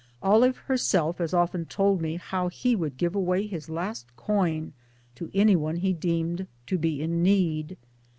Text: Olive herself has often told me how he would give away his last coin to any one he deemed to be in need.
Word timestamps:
Olive 0.23 0.57
herself 0.57 1.19
has 1.19 1.31
often 1.31 1.65
told 1.67 2.01
me 2.01 2.15
how 2.17 2.47
he 2.47 2.75
would 2.75 2.97
give 2.97 3.13
away 3.13 3.45
his 3.45 3.69
last 3.69 4.07
coin 4.15 4.73
to 5.13 5.29
any 5.31 5.55
one 5.55 5.75
he 5.75 5.93
deemed 5.93 6.47
to 6.65 6.79
be 6.79 7.03
in 7.03 7.21
need. 7.21 7.77